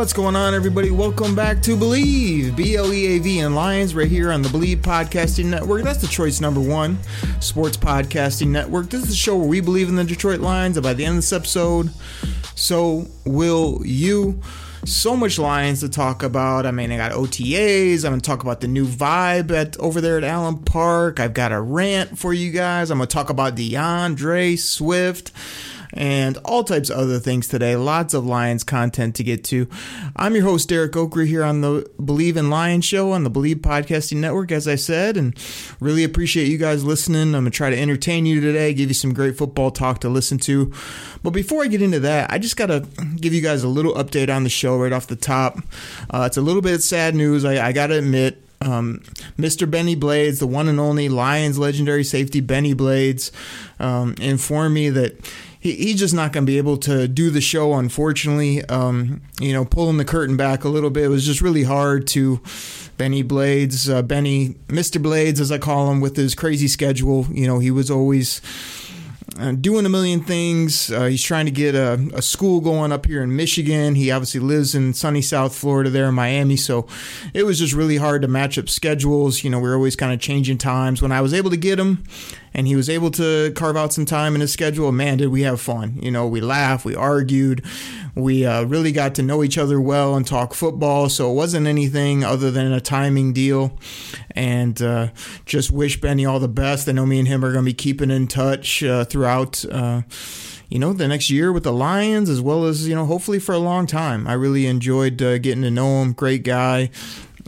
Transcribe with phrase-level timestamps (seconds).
[0.00, 0.90] What's going on, everybody?
[0.90, 4.48] Welcome back to Bleav, B L E A V, and Lions, right here on the
[4.48, 5.84] Bleav Podcasting Network.
[5.84, 6.96] That's choice number one
[7.40, 8.88] sports podcasting network.
[8.88, 11.16] This is the show where we believe in the Detroit Lions, and by the end
[11.16, 11.90] of this episode,
[12.54, 14.40] so will you.
[14.86, 16.64] So much Lions to talk about.
[16.64, 18.02] I mean, I got OTAs.
[18.02, 21.20] I'm going to talk about the new vibe at over there at Allen Park.
[21.20, 22.90] I've got a rant for you guys.
[22.90, 25.30] I'm going to talk about D'Andre Swift
[25.92, 27.76] and all types of other things today.
[27.76, 29.68] Lots of Lions content to get to.
[30.16, 33.56] I'm your host, Derek Oakrey, here on the Bleav in Lions show on the Bleav
[33.56, 35.36] Podcasting Network, as I said, and
[35.80, 37.34] really appreciate you guys listening.
[37.34, 40.08] I'm going to try to entertain you today, give you some great football talk to
[40.08, 40.72] listen to.
[41.22, 43.94] But before I get into that, I just got to give you guys a little
[43.94, 45.58] update on the show right off the top.
[46.10, 48.42] Uh, it's a little bit of sad news, I, I got to admit.
[48.62, 49.00] Um,
[49.38, 49.70] Mr.
[49.70, 53.32] Bennie Blades, the one and only Lions legendary safety Bennie Blades,
[53.78, 55.18] um, informed me that
[55.60, 58.64] he, he's just not going to be able to do the show, unfortunately.
[58.64, 62.06] Um, you know, pulling the curtain back a little bit, it was just really hard
[62.08, 62.40] to.
[62.96, 65.00] Bennie Blades, uh, Bennie, Mr.
[65.00, 67.26] Blades, as I call him, with his crazy schedule.
[67.32, 68.42] You know, he was always
[69.38, 70.90] uh, doing a million things.
[70.90, 73.94] Uh, he's trying to get a, a, school going up here in Michigan.
[73.94, 76.56] He obviously lives in sunny South Florida there in Miami.
[76.56, 76.86] So
[77.32, 79.42] it was just really hard to match up schedules.
[79.42, 81.00] You know, we are always kind of changing times.
[81.00, 82.04] When I was able to get him,
[82.54, 84.92] and he was able to carve out some time in his schedule.
[84.92, 85.98] Man, did we have fun!
[86.02, 87.64] You know, we laughed, we argued,
[88.14, 91.08] we uh, really got to know each other well and talk football.
[91.08, 93.78] So it wasn't anything other than a timing deal.
[94.32, 95.08] And uh,
[95.46, 96.88] just wish Bennie all the best.
[96.88, 100.02] I know me and him are going to be keeping in touch uh, throughout uh,
[100.68, 103.52] you know, the next year with the Lions, as well as, you know, hopefully for
[103.52, 104.28] a long time.
[104.28, 106.12] I really enjoyed uh, getting to know him.
[106.12, 106.90] Great guy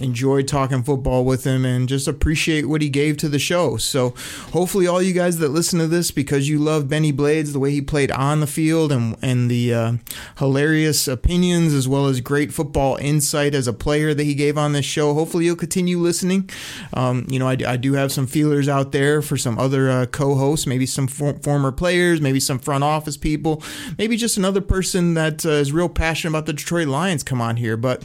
[0.03, 3.77] enjoyed talking football with him and just appreciate what he gave to the show.
[3.77, 4.11] So,
[4.53, 7.71] hopefully, all you guys that listen to this because you love Bennie Blades, the way
[7.71, 9.93] he played on the field, and and the uh,
[10.39, 14.73] hilarious opinions as well as great football insight as a player that he gave on
[14.73, 15.15] this show.
[15.15, 16.49] Hopefully, you'll continue listening.
[16.95, 20.07] Um, you know, I, I, do have some feelers out there for some other uh,
[20.07, 23.63] co-hosts, maybe some for- former players, maybe some front office people,
[23.99, 27.57] maybe just another person that uh, is real passionate about the Detroit Lions come on
[27.57, 28.03] here, but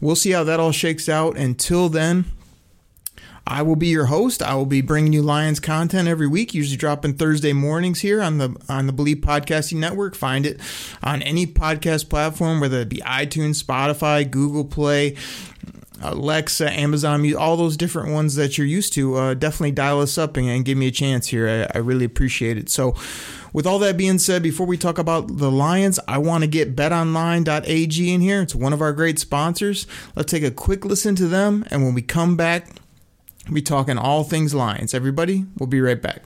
[0.00, 1.36] we'll see how that all shakes out.
[1.36, 2.26] Until then,
[3.46, 4.42] I will be your host.
[4.42, 8.38] I will be bringing you Lions content every week, usually dropping Thursday mornings here on
[8.38, 10.14] the on the Bleav Podcasting Network.
[10.14, 10.60] Find it
[11.02, 15.16] on any podcast platform, whether it be iTunes, Spotify, Google Play,
[16.00, 19.16] Alexa, Amazon, all those different ones that you're used to.
[19.16, 21.68] Uh, definitely dial us up and, and, give me a chance here.
[21.74, 22.70] I, I really appreciate it.
[22.70, 22.94] So
[23.52, 26.76] with all that being said, before we talk about the Lions, I want to get
[26.76, 28.42] betonline.ag in here.
[28.42, 29.86] It's one of our great sponsors.
[30.14, 32.68] Let's take a quick listen to them, and when we come back,
[33.46, 34.94] we'll be talking all things Lions.
[34.94, 36.22] Everybody, we'll be right back.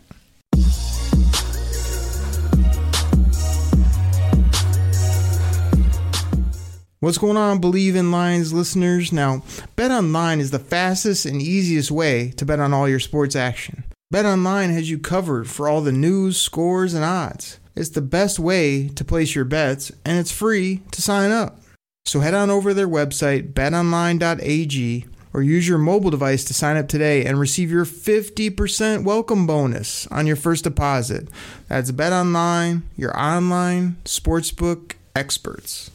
[7.04, 9.12] What's going on, Bleav in Lions listeners?
[9.12, 9.42] Now,
[9.76, 13.84] Bet Online is the fastest and easiest way to bet on all your sports action.
[14.10, 17.60] BetOnline has you covered for all the news, scores, and odds.
[17.76, 21.60] It's the best way to place your bets, and it's free to sign up.
[22.06, 25.04] So head on over to their website, betonline.ag,
[25.34, 30.06] or use your mobile device to sign up today and receive your 50% welcome bonus
[30.06, 31.28] on your first deposit.
[31.68, 35.90] That's BetOnline, your online sportsbook experts.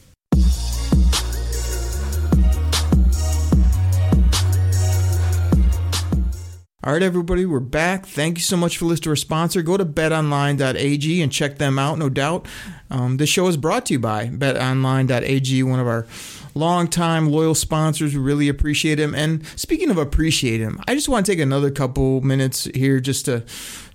[6.82, 8.06] All right, everybody, we're back.
[8.06, 9.62] Thank you so much for listening to our sponsor.
[9.62, 12.46] Go to betonline.ag and check them out, no doubt.
[12.90, 16.08] Um, this show is brought to you by betonline.ag, one of our
[16.56, 18.16] longtime loyal sponsors.
[18.16, 19.14] We really appreciate him.
[19.14, 23.26] And speaking of appreciate him, I just want to take another couple minutes here just
[23.26, 23.44] to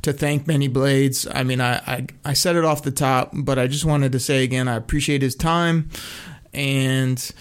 [0.02, 1.26] to thank Bennie Blades.
[1.26, 4.20] I mean, I, I, I said it off the top, but I just wanted to
[4.20, 5.88] say again, I appreciate his time
[6.52, 7.32] and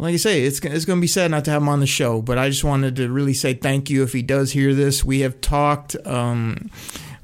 [0.00, 1.86] like I say, it's it's going to be sad not to have him on the
[1.86, 5.04] show, but I just wanted to really say thank you if he does hear this.
[5.04, 5.94] We have talked.
[6.06, 6.70] Um,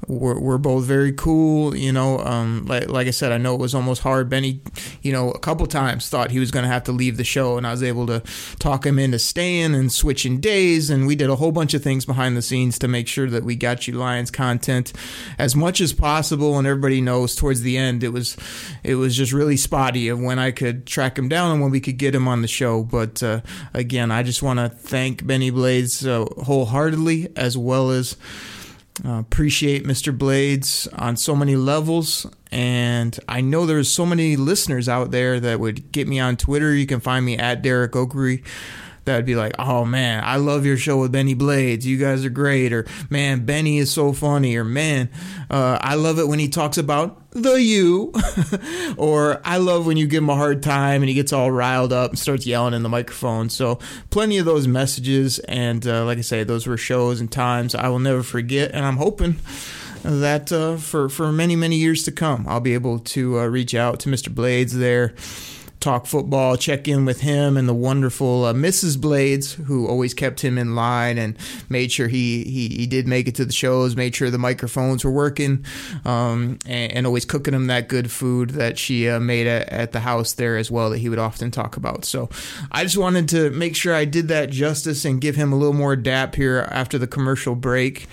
[0.07, 1.75] we're, we're both very cool.
[1.75, 4.29] You know, um, like, like I said, I know it was almost hard.
[4.29, 4.61] Bennie,
[5.01, 7.57] you know, a couple times thought he was going to have to leave the show,
[7.57, 8.23] and I was able to
[8.59, 10.89] talk him into staying and switching days.
[10.89, 13.43] And we did a whole bunch of things behind the scenes to make sure that
[13.43, 14.93] we got you Lions content
[15.37, 16.57] as much as possible.
[16.57, 18.37] And everybody knows towards the end, it was
[18.83, 21.81] it was just really spotty of when I could track him down and when we
[21.81, 22.83] could get him on the show.
[22.83, 23.41] But uh,
[23.73, 28.15] again, I just want to thank Bennie Blades uh, wholeheartedly as well as
[29.05, 30.17] uh, appreciate Mr.
[30.17, 32.25] Blades on so many levels.
[32.51, 36.73] And I know there's so many listeners out there that would get me on Twitter.
[36.73, 38.43] You can find me at Derek Okery
[39.07, 41.87] that would be like, oh man, I love your show with Bennie Blades.
[41.87, 42.73] You guys are great.
[42.73, 44.55] Or man, Bennie is so funny.
[44.57, 45.09] Or man,
[45.49, 48.13] uh, I love it when he talks about the you.
[48.97, 51.93] or I love when you give him a hard time and he gets all riled
[51.93, 53.49] up and starts yelling in the microphone.
[53.49, 55.39] So plenty of those messages.
[55.39, 58.71] And uh, like I say, those were shows and times I will never forget.
[58.73, 59.37] And I'm hoping
[60.03, 63.73] that uh, for for many many years to come, I'll be able to uh, reach
[63.73, 64.33] out to Mr.
[64.35, 65.15] Blades there
[65.79, 68.99] talk football, check in with him and the wonderful uh, Mrs.
[68.99, 71.37] Blades, who always kept him in line and
[71.69, 75.05] made sure he, he, he did make it to the shows, made sure the microphones
[75.05, 75.63] were working,
[76.05, 79.91] um, and, and, always cooking him that good food that she uh, made at, at
[79.91, 82.05] the house there as well that he would often talk about.
[82.05, 82.29] So
[82.71, 85.73] I just wanted to make sure I did that justice and give him a little
[85.73, 88.07] more dap here after the commercial break.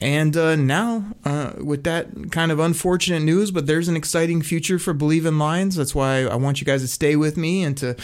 [0.00, 4.78] And uh, now, uh, with that kind of unfortunate news, but there's an exciting future
[4.78, 5.74] for Bleav in Lions.
[5.74, 7.96] That's why I want you guys to stay with me and to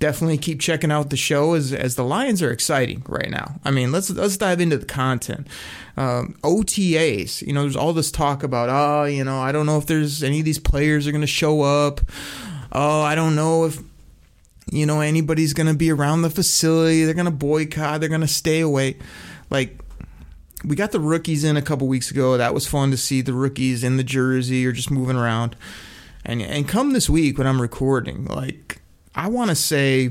[0.00, 3.60] definitely keep checking out the show as, as the Lions are exciting right now.
[3.64, 5.46] I mean, let's let's dive into the content.
[5.96, 9.78] Um, OTAs, you know, there's all this talk about, oh, you know, I don't know
[9.78, 12.00] if there's any of these players are going to show up.
[12.72, 13.78] Oh, I don't know if
[14.72, 17.04] you know anybody's going to be around the facility.
[17.04, 18.00] They're going to boycott.
[18.00, 18.96] They're going to stay away.
[19.48, 19.78] Like
[20.64, 22.36] we got the rookies in a couple weeks ago.
[22.36, 25.56] That was fun to see the rookies in the jersey or just moving around.
[26.24, 28.80] And and come this week when I'm recording, like
[29.14, 30.10] I want to say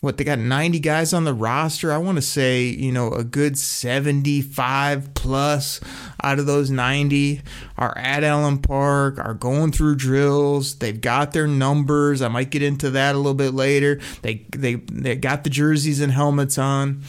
[0.00, 1.92] what they got 90 guys on the roster.
[1.92, 5.80] I want to say, you know, a good 75 plus
[6.22, 7.42] out of those 90
[7.76, 10.76] are at Allen Park, are going through drills.
[10.76, 12.22] They've got their numbers.
[12.22, 14.00] I might get into that a little bit later.
[14.22, 17.02] They they they got the jerseys and helmets on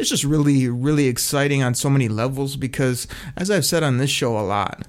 [0.00, 4.10] it's just really, really exciting on so many levels because, as I've said on this
[4.10, 4.86] show a lot,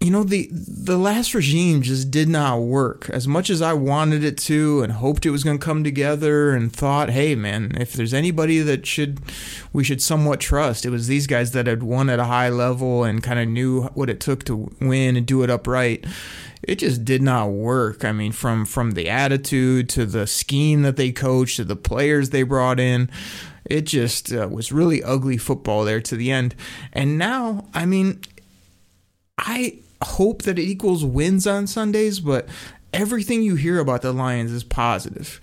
[0.00, 4.24] you know the the last regime just did not work as much as I wanted
[4.24, 7.92] it to and hoped it was going to come together and thought hey man if
[7.92, 9.20] there's anybody that should
[9.74, 13.04] we should somewhat trust it was these guys that had won at a high level
[13.04, 16.06] and kind of knew what it took to win and do it upright
[16.62, 18.04] it just did not work.
[18.04, 22.30] I mean, from from the attitude to the scheme that they coached to the players
[22.30, 23.10] they brought in,
[23.64, 26.54] it just uh, was really ugly football there to the end.
[26.92, 28.20] And now, I mean,
[29.38, 32.48] I hope that it equals wins on Sundays, but
[32.92, 35.40] everything you hear about the Lions is positive.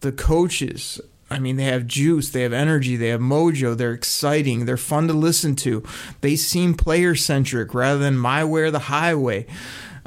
[0.00, 1.00] The coaches,
[1.30, 5.08] I mean, they have juice, they have energy, they have mojo, they're exciting, they're fun
[5.08, 5.82] to listen to.
[6.20, 9.46] They seem player centric rather than my way or the highway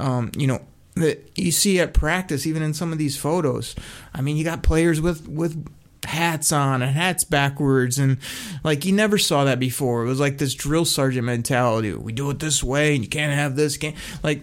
[0.02, 0.62] um, you know,
[0.96, 3.76] that you see at practice, even in some of these photos.
[4.14, 5.66] I mean, you got players with with
[6.06, 7.98] hats on and hats backwards.
[7.98, 8.18] And
[8.64, 10.04] like you never saw that before.
[10.04, 11.94] It was like this drill sergeant mentality.
[11.94, 14.42] We do it this way and you can't have this can't like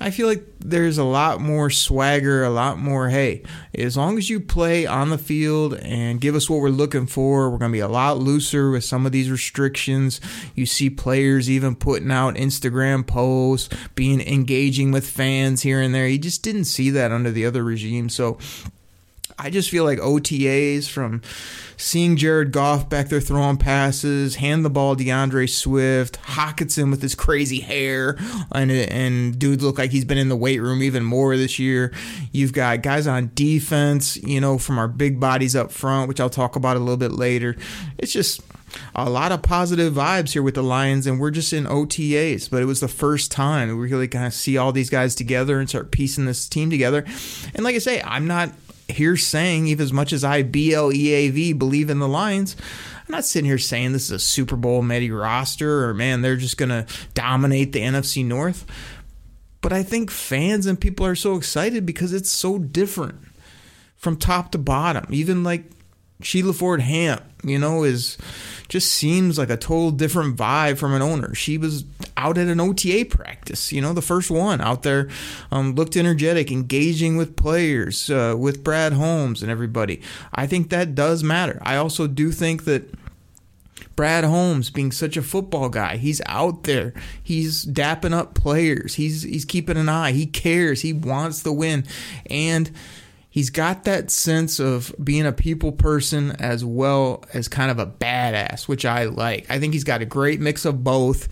[0.00, 3.42] i feel like there's a lot more swagger a lot more hey
[3.74, 7.50] as long as you play on the field and give us what we're looking for
[7.50, 10.20] we're going to be a lot looser with some of these restrictions.
[10.54, 16.06] You see players even putting out instagram posts being engaging with fans here and there.
[16.06, 18.08] You just didn't see that under the other regime.
[18.08, 18.38] So
[19.42, 21.22] I just feel like OTAs from
[21.76, 27.14] seeing Jared Goff back there throwing passes, hand the ball D'Andre Swift, Hockenson with his
[27.14, 28.18] crazy hair,
[28.52, 31.92] and and dude look like he's been in the weight room even more this year.
[32.32, 36.30] You've got guys on defense, you know, from our big bodies up front, which I'll
[36.30, 37.56] talk about a little bit later.
[37.98, 38.42] It's just
[38.94, 42.50] a lot of positive vibes here with the Lions, and we're just in OTAs.
[42.50, 45.58] But it was the first time we really kind of see all these guys together
[45.58, 47.04] and start piecing this team together.
[47.54, 48.52] And like I say, I'm not
[48.90, 52.08] here saying, even as much as I B L E A V believe in the
[52.08, 52.56] Lions,
[53.06, 56.36] I'm not sitting here saying this is a Super Bowl Medi roster or man, they're
[56.36, 58.64] just going to dominate the NFC North.
[59.60, 63.20] But I think fans and people are so excited because it's so different
[63.96, 65.06] from top to bottom.
[65.10, 65.64] Even like
[66.22, 68.16] Sheila Ford Hamp, you know, is
[68.68, 71.34] just seems like a total different vibe from an owner.
[71.34, 71.84] She was
[72.20, 75.08] out at an OTA practice, you know, the first one out there,
[75.50, 80.02] um, looked energetic, engaging with players, uh, with Brad Holmes and everybody.
[80.34, 81.58] I think that does matter.
[81.62, 82.92] I also do think that
[83.96, 85.96] Brad Holmes being such a football guy.
[85.96, 86.92] He's out there.
[87.22, 88.94] He's dapping up players.
[88.94, 90.12] He's he's keeping an eye.
[90.12, 90.82] He cares.
[90.82, 91.84] He wants the win.
[92.26, 92.70] And
[93.30, 97.86] he's got that sense of being a people person as well as kind of a
[97.86, 99.46] badass, which I like.
[99.48, 101.28] I think he's got a great mix of both,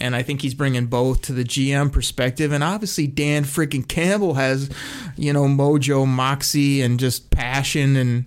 [0.00, 2.52] and I think he's bringing both to the GM perspective.
[2.52, 4.70] And obviously, Dan freaking Campbell has,
[5.16, 8.24] you know, mojo, moxie, and just passion and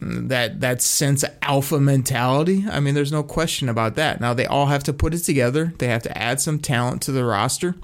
[0.00, 2.64] that that sense of alpha mentality.
[2.70, 4.20] I mean, there's no question about that.
[4.20, 5.72] Now they all have to put it together.
[5.78, 7.74] They have to add some talent to the roster,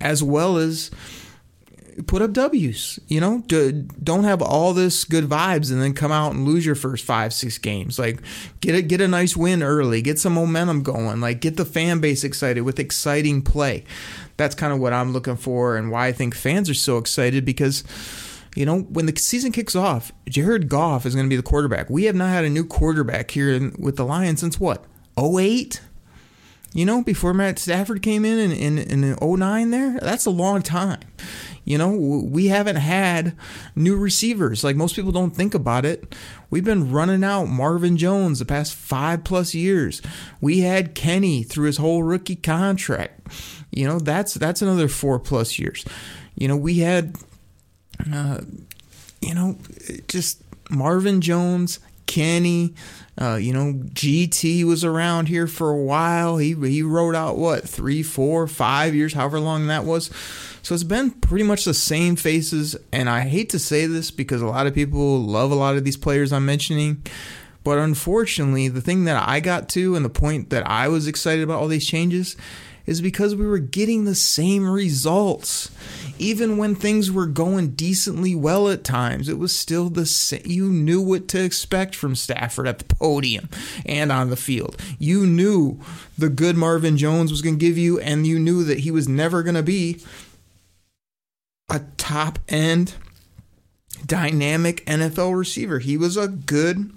[0.00, 0.90] as well as
[2.06, 2.98] put up W's.
[3.08, 3.42] You know,
[4.02, 7.32] don't have all this good vibes and then come out and lose your first five,
[7.32, 7.98] six games.
[7.98, 8.20] Like,
[8.60, 11.20] get a get a nice win early, get some momentum going.
[11.20, 13.84] Like, get the fan base excited with exciting play.
[14.36, 17.44] That's kind of what I'm looking for, and why I think fans are so excited
[17.44, 17.84] because.
[18.54, 21.88] You know, when the season kicks off, Jared Goff is going to be the quarterback.
[21.88, 24.84] We have not had a new quarterback here in, with the Lions since what?
[25.18, 25.80] 08?
[26.74, 29.98] You know, before Matt Stafford came in in, in, in 09 there?
[30.00, 31.00] That's a long time.
[31.64, 33.36] You know, we haven't had
[33.76, 34.64] new receivers.
[34.64, 36.14] Like most people don't think about it.
[36.50, 40.02] We've been running out Marvin Jones the past five plus years.
[40.40, 43.28] We had Kenny through his whole rookie contract.
[43.70, 45.84] You know, that's that's another four plus years.
[46.34, 47.16] You know, we had,
[48.12, 48.40] uh,
[49.20, 49.56] you know,
[50.08, 52.74] just Marvin Jones, Kenny.
[53.20, 56.38] Uh, you know, GT was around here for a while.
[56.38, 60.10] He he wrote out what three, four, five years, however long that was.
[60.62, 64.40] So it's been pretty much the same faces, and I hate to say this because
[64.40, 67.04] a lot of people love a lot of these players I'm mentioning.
[67.64, 71.42] But unfortunately, the thing that I got to and the point that I was excited
[71.42, 72.36] about all these changes
[72.86, 75.70] is because we were getting the same results.
[76.18, 80.42] Even when things were going decently well at times, it was still the same.
[80.44, 83.48] You knew what to expect from Stafford at the podium
[83.86, 84.80] and on the field.
[84.98, 85.80] You knew
[86.18, 89.08] the good Marvin Jones was going to give you, and you knew that he was
[89.08, 90.00] never going to be
[91.72, 92.94] a top end
[94.04, 95.78] dynamic NFL receiver.
[95.78, 96.92] He was a good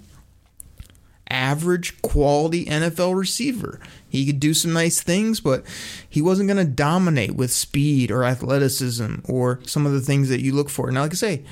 [1.28, 3.80] average quality NFL receiver.
[4.08, 5.64] He could do some nice things, but
[6.08, 10.42] he wasn't going to dominate with speed or athleticism or some of the things that
[10.42, 10.90] you look for.
[10.90, 11.42] Now, like I say,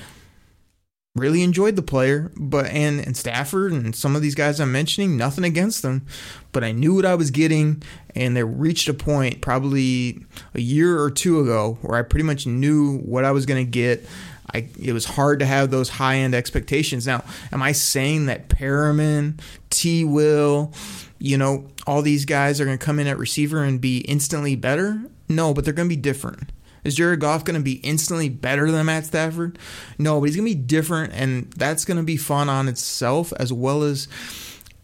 [1.15, 5.17] really enjoyed the player, but and and Stafford and some of these guys I'm mentioning,
[5.17, 6.05] nothing against them,
[6.51, 7.81] but I knew what I was getting,
[8.13, 12.45] and they reached a point probably a year or two ago where I pretty much
[12.45, 14.05] knew what I was going to get.
[14.53, 17.07] I, it was hard to have those high end expectations.
[17.07, 20.05] Now, am I saying that Perriman, T.
[20.05, 20.71] Will,
[21.17, 24.55] you know, all these guys are going to come in at receiver and be instantly
[24.55, 25.01] better?
[25.27, 26.51] No, but they're going to be different.
[26.85, 29.57] Is Jared Goff going to be instantly better than Matt Stafford?
[29.97, 33.33] No, but he's going to be different, and that's going to be fun on itself
[33.39, 34.07] as well as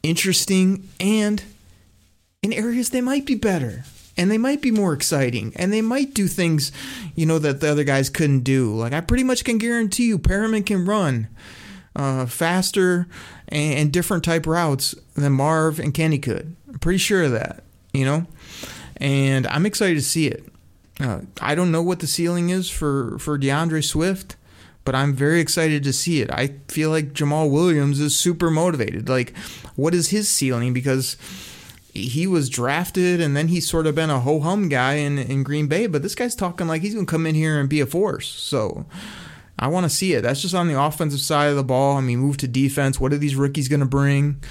[0.03, 1.43] interesting and
[2.41, 3.83] in areas they might be better
[4.17, 6.71] and they might be more exciting and they might do things
[7.13, 8.75] you know that the other guys couldn't do.
[8.75, 11.27] Like i pretty much can guarantee you Perriman can run
[11.95, 13.07] uh, faster
[13.47, 16.55] and, and, different type routes than marv and kenny could.
[16.67, 18.25] I'm pretty sure of that you know?
[18.97, 20.50] And i'm excited to see it
[21.03, 24.35] uh, I don't know what the ceiling is for, for D'Andre Swift,
[24.83, 26.31] but I'm very excited to see it.
[26.31, 29.09] I feel like Jamaal Williams is super motivated.
[29.09, 29.35] Like,
[29.75, 30.73] what is his ceiling?
[30.73, 31.17] Because
[31.93, 35.43] he was drafted and then he's sort of been a ho hum guy in, in
[35.43, 37.81] Green Bay, but this guy's talking like he's going to come in here and be
[37.81, 38.27] a force.
[38.27, 38.85] So
[39.59, 40.21] I want to see it.
[40.21, 41.97] That's just on the offensive side of the ball.
[41.97, 42.99] I mean, move to defense.
[42.99, 44.41] What are these rookies going to bring?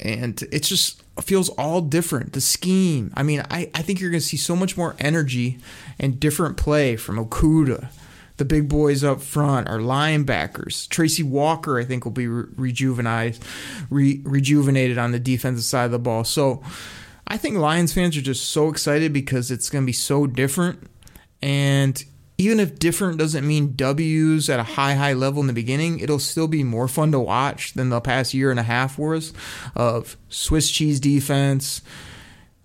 [0.00, 2.32] And it's just feels all different.
[2.32, 3.12] The scheme.
[3.16, 5.58] I mean, I, I think you're going to see so much more energy
[5.98, 7.88] and different play from Okudah.
[8.36, 10.88] The big boys up front, our linebackers.
[10.88, 13.38] Tracy Walker, I think, will be re- rejuvenated,
[13.90, 16.24] re- rejuvenated on the defensive side of the ball.
[16.24, 16.60] So
[17.28, 20.90] I think Lions fans are just so excited because it's going to be so different.
[21.40, 22.04] And
[22.36, 26.18] even if different doesn't mean W's at a high, high level in the beginning, it'll
[26.18, 29.32] still be more fun to watch than the past year and a half was
[29.76, 31.80] of Swiss cheese defense,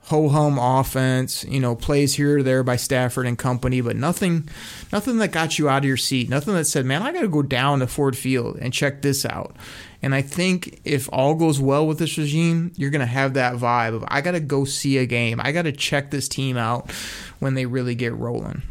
[0.10, 4.50] ho hum offense, you know, plays here or there by Stafford and company, but nothing,
[4.92, 7.28] nothing that got you out of your seat, nothing that said, man, I got to
[7.28, 9.56] go down to Ford Field and check this out.
[10.02, 13.94] And I think if all goes well with this regime, you're to have that vibe
[13.94, 15.40] of, I got to go see a game.
[15.44, 16.90] I got to check this team out
[17.38, 18.64] when they really get rolling.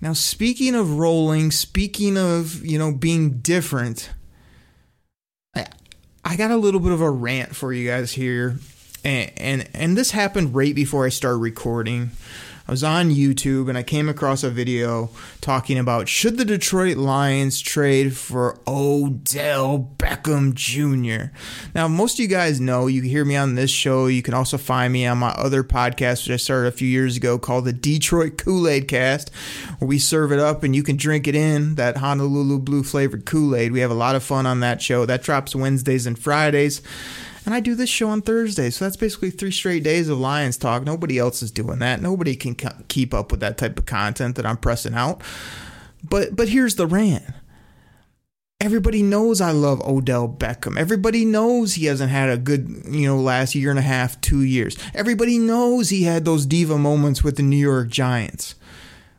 [0.00, 4.10] Now, speaking of rolling, speaking of, you know, being different,
[5.54, 5.66] I,
[6.24, 8.58] I got a little bit of a rant for you guys here.
[9.04, 12.12] And, and, and this happened right before I started recording.
[12.70, 15.10] I was on YouTube and I came across a video
[15.40, 21.32] talking about should the Detroit Lions trade for Odell Beckham Jr.
[21.74, 24.06] Now, most of you guys know, you hear me on this show.
[24.06, 27.16] You can also find me on my other podcast, which I started a few years
[27.16, 29.34] ago called the Detroit Kool Aid Cast,
[29.80, 33.26] where we serve it up and you can drink it in that Honolulu blue flavored
[33.26, 33.72] Kool Aid.
[33.72, 35.04] We have a lot of fun on that show.
[35.06, 36.82] That drops Wednesdays and Fridays.
[37.46, 38.70] And I do this show on Thursday.
[38.70, 40.84] So that's basically three straight days of Lions talk.
[40.84, 42.02] Nobody else is doing that.
[42.02, 42.54] Nobody can
[42.88, 45.22] keep up with that type of content that I'm pressing out.
[46.02, 47.24] But but here's the rant.
[48.62, 50.76] Everybody knows I love Odell Beckham.
[50.76, 54.42] Everybody knows he hasn't had a good, you know, last year and a half, 2
[54.42, 54.76] years.
[54.92, 58.54] Everybody knows he had those diva moments with the New York Giants.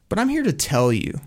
[0.10, 1.20] But I'm here to tell you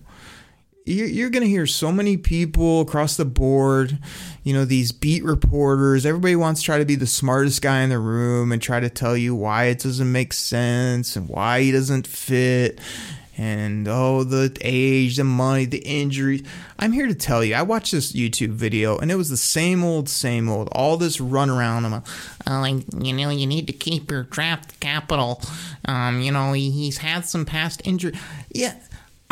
[0.84, 3.98] you're going to hear so many people across the board,
[4.42, 6.04] you know, these beat reporters.
[6.04, 8.90] Everybody wants to try to be the smartest guy in the room and try to
[8.90, 12.80] tell you why it doesn't make sense and why he doesn't fit.
[13.36, 16.42] And oh, the age, the money, the injuries.
[16.78, 19.82] I'm here to tell you, I watched this YouTube video and it was the same
[19.82, 20.68] old, same old.
[20.70, 21.86] All this run around.
[21.86, 22.02] I'm uh,
[22.46, 25.42] like, you know, you need to keep your draft capital.
[25.86, 28.12] Um, you know, he, he's had some past injury.
[28.52, 28.74] Yeah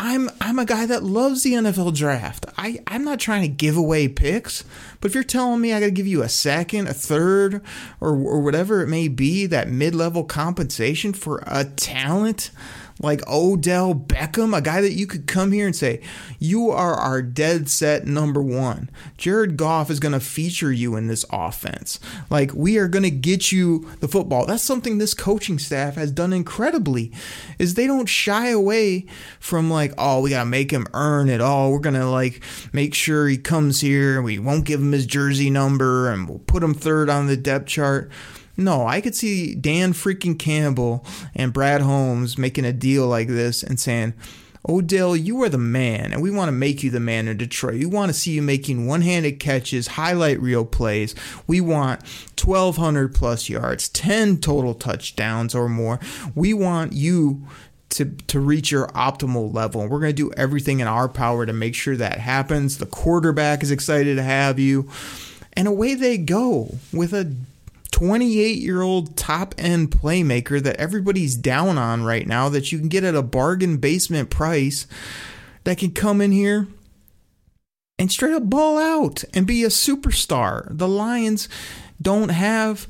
[0.04, 2.44] I'm I'm a guy that loves the NFL draft.
[2.58, 4.64] I, I'm not trying to give away picks,
[5.00, 7.62] but if you're telling me I gotta give you a second, a third,
[8.00, 12.50] or or whatever it may be, that mid level compensation for a talent
[13.00, 16.00] like Odell Beckham, a guy that you could come here and say,
[16.38, 18.90] You are our dead set number one.
[19.16, 21.98] Jared Goff is going to feature you in this offense.
[22.30, 24.46] Like, we are going to get you the football.
[24.46, 27.12] That's something this coaching staff has done incredibly,
[27.58, 29.06] is they don't shy away
[29.40, 31.40] from, like, oh, we got to make him earn it.
[31.40, 31.72] all.
[31.72, 34.16] we're going to, like, make sure he comes here.
[34.16, 37.36] and We won't give him his jersey number and we'll put him third on the
[37.36, 38.10] depth chart.
[38.56, 41.04] No, I could see Dan freaking Campbell
[41.34, 44.14] and Brad Holmes making a deal like this and saying,
[44.68, 47.74] Odell, you are the man, and we want to make you the man in Detroit.
[47.74, 51.16] We want to see you making one handed catches, highlight reel plays.
[51.48, 52.02] We want
[52.40, 55.98] 1,200 plus yards, 10 total touchdowns or more.
[56.36, 57.48] We want you
[57.90, 59.82] to, to reach your optimal level.
[59.82, 62.78] And we're going to do everything in our power to make sure that happens.
[62.78, 64.88] The quarterback is excited to have you.
[65.54, 67.34] And away they go with a
[68.02, 72.88] 28 year old top end playmaker that everybody's down on right now that you can
[72.88, 74.88] get at a bargain basement price
[75.62, 76.66] that can come in here
[78.00, 80.66] and straight up ball out and be a superstar.
[80.68, 81.48] The Lions
[82.00, 82.88] don't have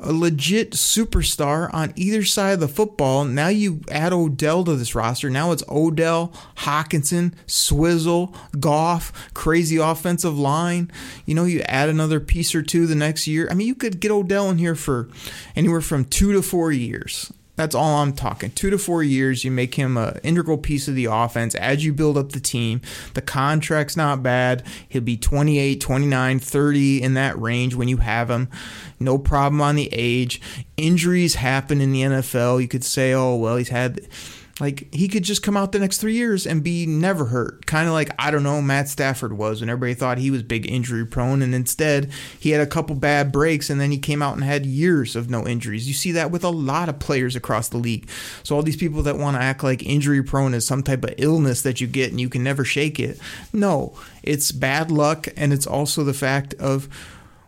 [0.00, 3.24] a legit superstar on either side of the football.
[3.24, 5.28] Now you add Odell to this roster.
[5.28, 10.90] Now it's Odell, Hockenson, Swizzle, Goff, crazy offensive line.
[11.26, 13.48] You know, you add another piece or two the next year.
[13.50, 15.08] I mean, you could get Odell in here for
[15.56, 17.32] anywhere from two to four years.
[17.58, 18.52] That's all I'm talking.
[18.52, 21.92] Two to four years, you make him an integral piece of the offense as you
[21.92, 22.80] build up the team.
[23.14, 24.62] The contract's not bad.
[24.88, 28.48] He'll be 28, 29, 30 in that range when you have him.
[29.00, 30.40] No problem on the age.
[30.76, 32.62] Injuries happen in the NFL.
[32.62, 34.06] You could say, oh, well, he's had
[34.60, 37.66] like he could just come out the next three years and be never hurt.
[37.66, 40.70] Kind of like I don't know Matt Stafford was when everybody thought he was big
[40.70, 44.34] injury prone, and instead he had a couple bad breaks and then he came out
[44.34, 45.86] and had years of no injuries.
[45.86, 48.08] You see that with a lot of players across the league.
[48.42, 51.14] So all these people that want to act like injury prone is some type of
[51.18, 53.18] illness that you get and you can never shake it.
[53.52, 56.88] No, it's bad luck, and it's also the fact of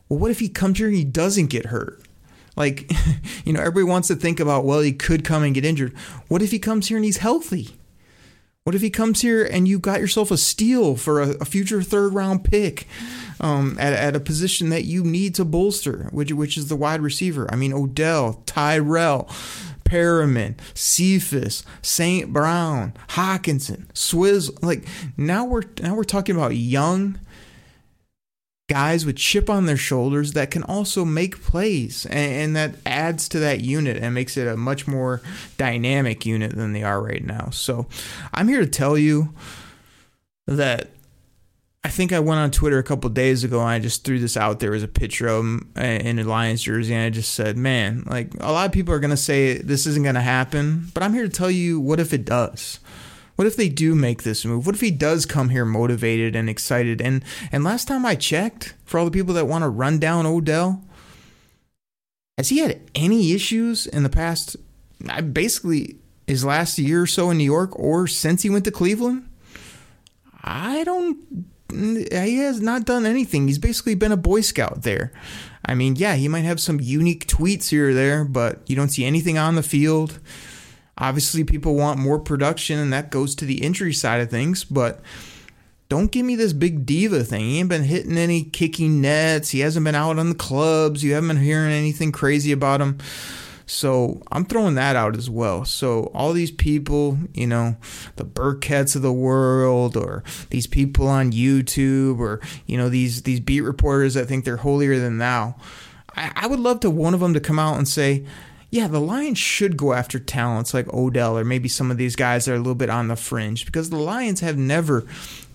[0.09, 2.03] well, what if he comes here and he doesn't get hurt?
[2.57, 2.91] Like,
[3.45, 5.97] you know, everybody wants to think about, well, he could come and get injured.
[6.29, 7.77] What if he comes here and he's healthy?
[8.65, 11.83] What if he comes here and you got yourself a steal for a, a future
[11.83, 12.87] third round pick
[13.41, 17.01] um, at, at a position that you need to bolster, which, which is the wide
[17.01, 17.49] receiver?
[17.51, 19.29] I mean, Odell, Tyrell,
[19.91, 22.33] Perriman, Cephus, St.
[22.33, 24.63] Brown, Hockenson, Swizz.
[24.63, 24.85] Like
[25.17, 27.19] now we're now we're talking about young
[28.71, 33.29] guys with chip on their shoulders that can also make plays and, and, that adds
[33.29, 35.21] to that unit and makes it a much more
[35.59, 37.51] dynamic unit than they are right now.
[37.51, 37.89] So
[38.33, 39.35] i'm here to tell you
[40.47, 40.91] that
[41.83, 44.37] i think i went on twitter a couple days ago and i just threw this
[44.37, 47.35] out there as a picture of him uh, in a lions jersey and i just
[47.35, 50.21] said man like a lot of people are going to say this isn't going to
[50.21, 52.79] happen but i'm here to tell you what if it does
[53.41, 54.67] what if they do make this move?
[54.67, 57.01] What if he does come here motivated and excited?
[57.01, 60.27] And and last time I checked, for all the people that want to run down
[60.27, 60.85] Odell,
[62.37, 64.59] has he had any issues in the past?
[65.33, 69.27] Basically, his last year or so in New York, or since he went to Cleveland.
[70.45, 71.47] I don't.
[71.73, 73.47] He has not done anything.
[73.49, 75.13] He's basically been a Boy Scout there.
[75.65, 78.91] I mean, yeah, he might have some unique tweets here or there, but you don't
[78.91, 80.21] see anything on the field.
[81.01, 85.01] Obviously, people want more production, and that goes to the injury side of things, but
[85.89, 87.41] don't give me this big diva thing.
[87.41, 89.51] He ain't been hitting any kicking nets.
[89.51, 91.03] He hasn't been out on the clubs.
[91.03, 92.99] You haven't been hearing anything crazy about him.
[93.67, 95.65] So I'm throwing that out as well.
[95.65, 97.77] So all these people, you know,
[98.17, 103.41] the Burketts of the world, or these people on YouTube, or you know these these
[103.41, 105.55] beat reporters that think they're holier than thou.
[106.17, 108.25] I, I would love to one of them to come out and say,
[108.71, 112.45] yeah, the Lions should go after talents like Odell or maybe some of these guys
[112.45, 115.05] that are a little bit on the fringe because the Lions have never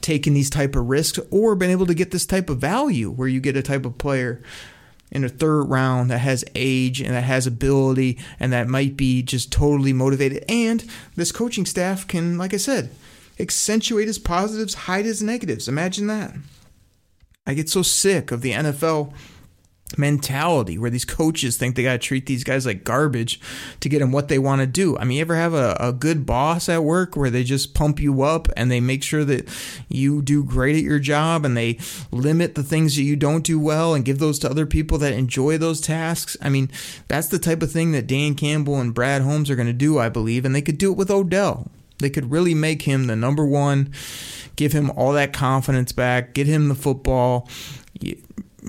[0.02, 3.30] taken these type of risks or been able to get this type of value where
[3.30, 4.44] you get a type of player
[5.12, 9.24] in a third round that has age and that has ability and that might be
[9.24, 10.44] just totally motivated.
[10.50, 10.84] And
[11.16, 12.92] this coaching staff can, like I said,
[13.40, 15.70] accentuate his positives, hide his negatives.
[15.70, 16.34] Imagine that.
[17.48, 19.14] I get so sick of the NFL
[19.98, 23.40] mentality where these coaches think they got to treat these guys like garbage
[23.80, 24.98] to get them what they want to do.
[24.98, 28.00] I mean, you ever have a, a good boss at work where they just pump
[28.00, 29.48] you up and they make sure that
[29.88, 31.78] you do great at your job and they
[32.12, 35.14] limit the things that you don't do well and give those to other people that
[35.14, 36.36] enjoy those tasks?
[36.42, 36.70] I mean,
[37.08, 40.00] that's the type of thing that Dan Campbell and Brad Holmes are going to do,
[40.00, 41.70] I believe, and they could do it with Odell.
[42.00, 43.94] They could really make him the number one,
[44.58, 47.48] give him all that confidence back, get him the football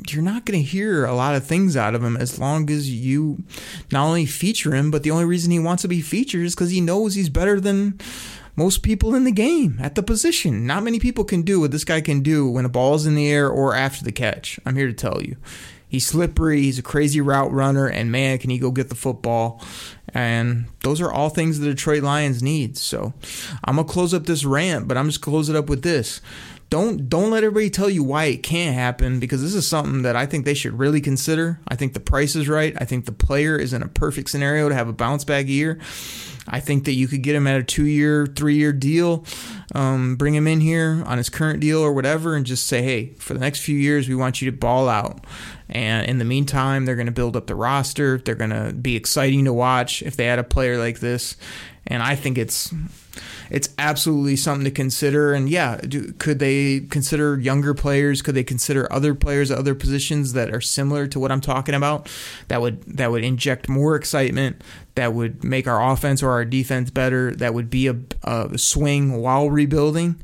[0.08, 2.90] you're not going to hear a lot of things out of him as long as
[2.90, 3.42] you
[3.92, 6.70] not only feature him, but the only reason he wants to be featured is because
[6.70, 7.98] he knows he's better than
[8.56, 10.66] most people in the game at the position.
[10.66, 13.30] Not many people can do what this guy can do when a ball's in the
[13.30, 14.58] air or after the catch.
[14.64, 15.36] I'm here to tell you.
[15.88, 19.62] He's slippery, he's a crazy route runner, and man, can he go get the football.
[20.12, 22.76] And those are all things the Detroit Lions need.
[22.76, 23.12] So
[23.62, 26.20] I'm going to close up this rant, but I'm just close it up with this
[26.68, 30.16] don't don't let everybody tell you why it can't happen because this is something that
[30.16, 31.60] I think they should really consider.
[31.68, 32.74] I think the price is right.
[32.80, 35.78] I think the player is in a perfect scenario to have a bounce back year.
[36.48, 39.24] I think that you could get him at a two year, three year deal,
[39.74, 43.14] um, bring him in here on his current deal or whatever, and just say, hey,
[43.18, 45.24] for the next few years, we want you to ball out.
[45.68, 48.18] And in the meantime, they're going to build up the roster.
[48.18, 51.36] They're going to be exciting to watch if they had a player like this.
[51.88, 52.72] And I think it's
[53.50, 55.32] it's absolutely something to consider.
[55.32, 58.22] And yeah, do, could they consider younger players?
[58.22, 61.74] Could they consider other players at other positions that are similar to what I'm talking
[61.74, 62.08] about?
[62.48, 64.62] That would that would inject more excitement.
[64.96, 67.34] That would make our offense or our defense better.
[67.34, 70.16] That would be a, a swing while rebuilding.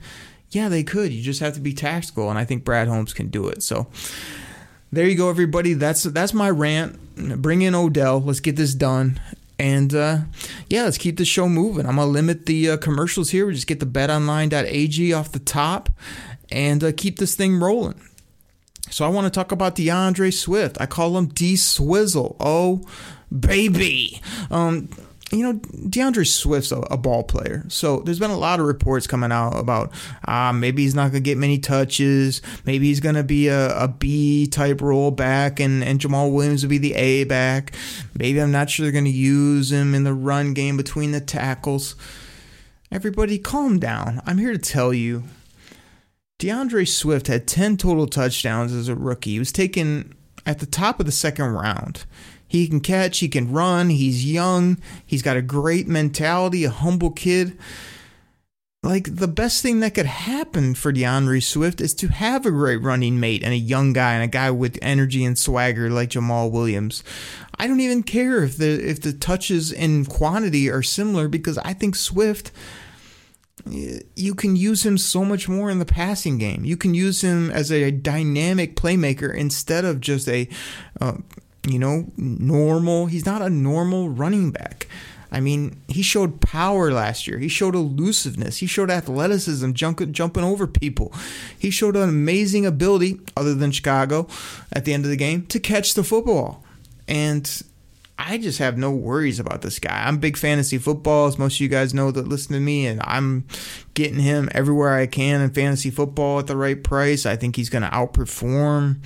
[0.51, 1.13] Yeah, they could.
[1.13, 3.63] You just have to be tactical, and I think Brad Holmes can do it.
[3.63, 3.87] So
[4.91, 5.75] there you go, everybody.
[5.75, 6.99] That's that's my rant.
[7.41, 8.21] Bring in Odell.
[8.21, 9.21] Let's get this done.
[9.59, 10.19] And uh,
[10.69, 11.87] yeah, let's keep the show moving.
[11.87, 13.47] I'm gonna limit the uh, commercials here.
[13.47, 15.91] We just get the betonline.ag off the top
[16.51, 18.01] and uh, keep this thing rolling.
[18.91, 20.79] So I want to talk about D'Andre Swift.
[20.81, 22.37] I call him D Swizzle.
[22.41, 22.83] Oh,
[23.41, 24.21] baby.
[24.51, 24.89] Um,
[25.33, 25.55] you know,
[25.89, 27.65] D'Andre Swift's a, a, ball player.
[27.69, 29.91] So there's been a lot of reports coming out about
[30.29, 32.43] uh, maybe he's not going to get many touches.
[32.67, 36.63] Maybe he's going to be a, a B type role back and, and Jamaal Williams
[36.63, 37.75] will be the A back.
[38.15, 41.21] Maybe I'm not sure they're going to use him in the run game between the
[41.21, 41.97] tackles.
[42.91, 44.21] Everybody calm down.
[44.27, 45.25] I'm here to tell you
[46.39, 49.33] D'Andre Swift had 10 total touchdowns as a rookie.
[49.33, 50.15] He was taken
[50.45, 52.05] at the top of the second round.
[52.53, 57.11] He can catch, he can run, he's young, he's got a great mentality, a humble
[57.11, 57.57] kid.
[58.83, 62.83] Like the best thing that could happen for D'Andre Swift is to have a great
[62.83, 66.51] running mate and a young guy and a guy with energy and swagger like Jamaal
[66.51, 67.03] Williams.
[67.59, 71.73] I don't even care if the if the touches in quantity are similar because I
[71.73, 72.53] think Swift
[73.67, 76.67] you can use him so much more in the passing game.
[76.67, 80.49] You can use him as a dynamic playmaker instead of just a
[81.01, 81.15] uh,
[81.67, 83.07] you know, normal.
[83.07, 84.89] He's not a normal running back.
[85.31, 87.39] I mean, he showed power last year.
[87.39, 88.59] He showed elusiveness.
[88.59, 91.13] He showed athleticism, jump, jumping over people.
[91.59, 94.29] He showed an amazing ability, other than Chicago,
[94.73, 96.63] at the end of the game, to catch the football.
[97.09, 97.63] And
[98.19, 100.07] I just have no worries about this guy.
[100.07, 103.01] I'm big fantasy football, as most of you guys know that listen to me, and
[103.05, 103.47] I'm
[103.95, 107.27] getting him everywhere I can in fantasy football at the right price.
[107.27, 109.05] I think he's going to outperform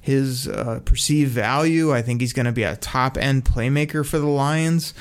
[0.00, 1.92] his uh, perceived value.
[1.92, 4.94] I think he's going to be a top end playmaker for the Lions.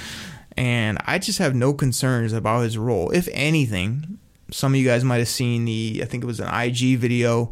[0.57, 3.12] And I just have no concerns about his role.
[3.12, 4.19] If anything,
[4.51, 7.51] some of you guys might have seen the, I think it was an IG video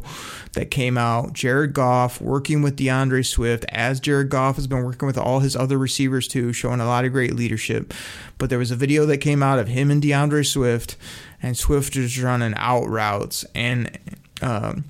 [0.52, 1.32] that came out.
[1.32, 5.56] Jared Goff working with D'Andre Swift, as Jared Goff has been working with all his
[5.56, 7.94] other receivers too, showing a lot of great leadership.
[8.38, 10.96] But there was a video that came out of him and D'Andre Swift,
[11.42, 13.44] and Swift is running out routes.
[13.54, 13.98] And,
[14.42, 14.84] um,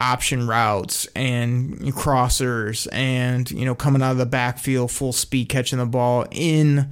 [0.00, 5.80] option routes and crossers and you know coming out of the backfield full speed catching
[5.80, 6.88] the ball in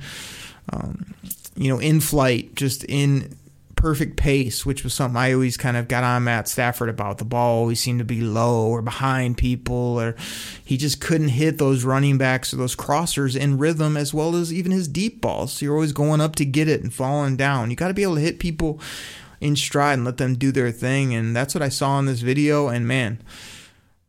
[0.72, 1.14] um,
[1.56, 3.36] you know, in flight, just in
[3.76, 7.18] perfect pace, which was something I always kind of got on Matt Stafford about.
[7.18, 10.16] The ball always seemed to be low or behind people, or
[10.64, 14.52] he just couldn't hit those running backs or those crossers in rhythm as well as
[14.52, 15.52] even his deep balls.
[15.52, 17.70] So you're always going up to get it and falling down.
[17.70, 18.80] You got to be able to hit people
[19.40, 21.14] in stride and let them do their thing.
[21.14, 22.68] And that's what I saw in this video.
[22.68, 23.22] And man,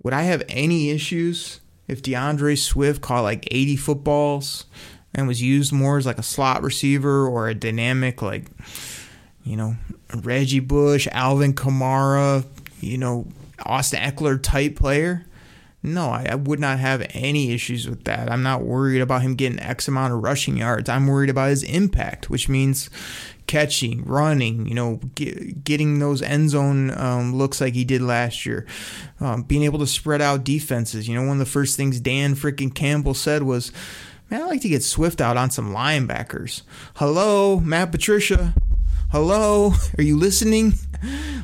[0.02, 4.66] would I have any issues if D'Andre Swift caught like 80 footballs
[5.14, 8.46] and was used more as like a slot receiver or a dynamic like
[9.48, 9.76] you know,
[10.14, 12.46] Reggie Bush, Alvin Kamara,
[12.82, 13.28] you know,
[13.66, 15.26] Austin Ekeler type player.
[15.84, 18.30] No, I, I, would not have any issues with that.
[18.32, 20.90] I'm not worried about him getting X amount of rushing yards.
[20.90, 22.90] I'm worried about his impact, which means
[23.46, 28.46] catching, running, you know, get, getting those end zone um, looks like he did last
[28.46, 28.66] year,
[29.22, 31.08] um, being able to spread out defenses.
[31.08, 33.72] You know, one of the first things Dan freaking Campbell said was,
[34.30, 36.64] Man, I like to get Swift out on some linebackers.
[36.96, 38.54] Hello, Matt Patricia
[39.10, 40.74] hello, are you listening?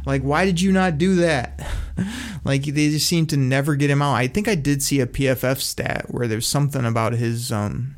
[0.06, 1.66] like, why did you not do that?
[2.44, 4.16] like, they just seem to never get him out.
[4.16, 7.96] I think I did see a PFF stat where there's something about his, um,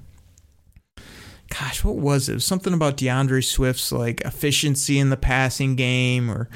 [1.50, 2.34] gosh, what was it?
[2.34, 6.50] it was something about D'Andre Swift's like efficiency in the passing game or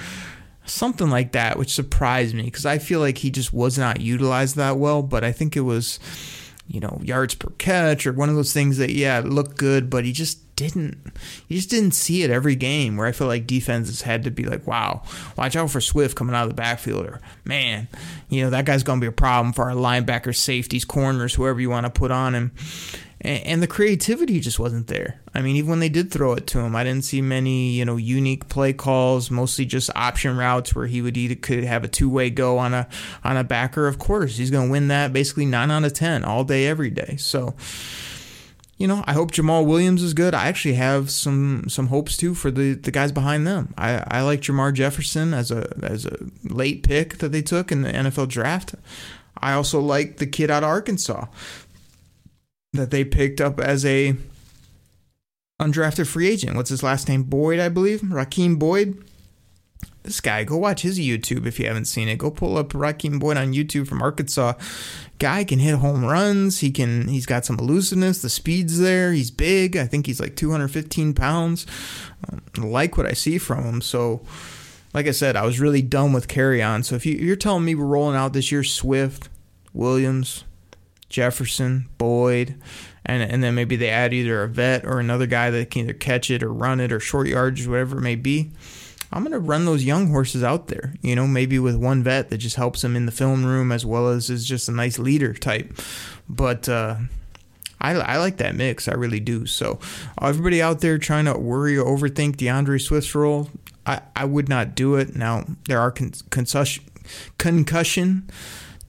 [0.65, 4.55] something like that, which surprised me because I feel like he just was not utilized
[4.57, 5.01] that well.
[5.01, 5.99] But I think it was,
[6.69, 10.05] you know, yards per catch or one of those things that yeah looked good, but
[10.05, 10.97] he just didn't
[11.47, 14.43] you just didn't see it every game where I feel like defenses had to be
[14.45, 15.01] like, wow,
[15.35, 17.87] watch out for Swift coming out of the backfield or man,
[18.29, 21.69] you know, that guy's gonna be a problem for our linebackers, safeties, corners, whoever you
[21.71, 22.51] want to put on him.
[23.21, 25.19] And, the creativity just wasn't there.
[25.33, 27.83] I mean, even when they did throw it to him, I didn't see many, you
[27.83, 29.29] know, unique play calls.
[29.29, 32.73] Mostly just option routes where he would either could have a two way go on
[32.73, 32.87] a
[33.23, 33.87] on a backer.
[33.87, 36.89] Of course, he's going to win that basically nine out of ten all day, every
[36.89, 37.17] day.
[37.17, 37.55] So,
[38.77, 40.33] you know, I hope Jamaal Williams is good.
[40.33, 43.73] I actually have some some hopes too for the, the guys behind them.
[43.77, 47.81] I, I like Jermar Jefferson as a as a late pick that they took in
[47.81, 48.75] the NFL draft.
[49.41, 51.25] I also like the kid out of Arkansas
[52.73, 54.15] that they picked up as a
[55.59, 56.55] undrafted free agent.
[56.55, 57.23] What's his last name?
[57.23, 58.01] Boyd, I believe.
[58.01, 59.03] Rakeem Boyd
[60.03, 60.43] this guy.
[60.43, 62.17] Go watch his YouTube if you haven't seen it.
[62.17, 64.53] Go pull up Rakeem Boyd on YouTube from Arkansas.
[65.19, 66.59] Guy can hit home runs.
[66.59, 67.07] He can.
[67.07, 68.21] He's got some elusiveness.
[68.21, 69.13] The speed's there.
[69.13, 69.77] He's big.
[69.77, 71.65] I think he's like 215 pounds.
[72.31, 73.81] Um, like what I see from him.
[73.81, 74.21] So,
[74.93, 76.83] like I said, I was really done with Kerryon.
[76.83, 79.29] So if you, you're telling me we're rolling out this year, Swift,
[79.73, 80.43] Williams,
[81.09, 82.55] Jefferson, Boyd,
[83.05, 85.93] and and then maybe they add either a vet or another guy that can either
[85.93, 88.51] catch it or run it or short yards, whatever it may be.
[89.11, 92.29] I'm going to run those young horses out there, you know, maybe with one vet
[92.29, 94.99] that just helps them in the film room as well as is just a nice
[94.99, 95.73] leader type.
[96.27, 96.97] But, uh,
[97.81, 98.87] I, I like that mix.
[98.87, 99.47] I really do.
[99.47, 99.79] So,
[100.21, 103.49] everybody out there trying to worry or overthink D'Andre Swift's role,
[103.85, 105.15] I, I would not do it.
[105.15, 106.83] Now, there are con- concussion,
[107.39, 108.29] concussion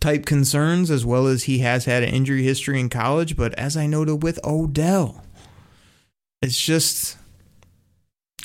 [0.00, 3.36] type concerns as well as he has had an injury history in college.
[3.36, 5.24] But as I noted with Odell,
[6.42, 7.16] it's just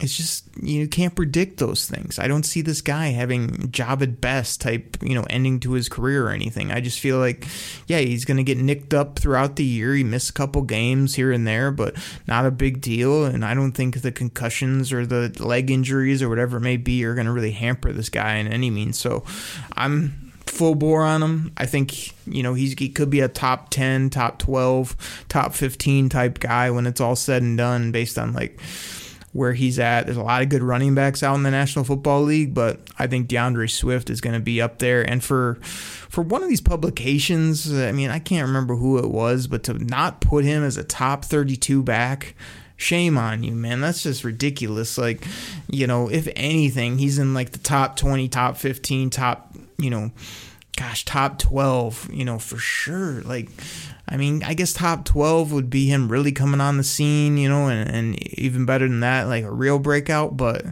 [0.02, 2.20] it's just you can't predict those things.
[2.20, 6.28] I don't see this guy having Jahvid Best type, you know, ending to his career
[6.28, 6.70] or anything.
[6.70, 7.48] I just feel like,
[7.88, 9.94] yeah, he's going to get nicked up throughout the year.
[9.94, 11.96] He missed a couple games here and there, but
[12.28, 13.24] not a big deal.
[13.24, 17.06] And I don't think the concussions or the leg injuries or whatever it may be
[17.06, 19.00] are going to really hamper this guy in any means.
[19.00, 19.24] So
[19.78, 20.25] I'm
[20.56, 21.52] full bore on him.
[21.58, 24.96] I think you know he's he could be a top ten, top twelve,
[25.30, 28.60] top fifteen type guy when it's all said and done, based on like
[29.36, 30.06] where he's at.
[30.06, 33.08] There's a lot of good running backs out in the National Football League, but I
[33.08, 35.02] think D'Andre Swift is going to be up there.
[35.02, 39.48] And for for one of these publications, I mean, I can't remember who it was,
[39.48, 42.34] but to not put him as a top 32 back,
[42.78, 43.82] shame on you, man.
[43.82, 44.98] That's just ridiculous.
[44.98, 45.26] Like,
[45.68, 50.12] you know, if anything, he's in like the top 20, top 15, top, you know,
[50.76, 53.22] gosh, top 12, you know, for sure.
[53.22, 53.50] Like,
[54.08, 57.50] I mean, I guess top 12 would be him really coming on the scene, you
[57.50, 60.38] know, and, and even better than that, like a real breakout.
[60.38, 60.66] But